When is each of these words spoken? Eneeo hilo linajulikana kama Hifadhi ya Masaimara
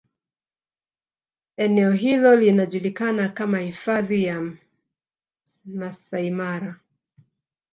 Eneeo 1.57 1.91
hilo 1.91 2.35
linajulikana 2.35 3.29
kama 3.29 3.59
Hifadhi 3.59 4.23
ya 4.23 4.51
Masaimara 5.65 6.75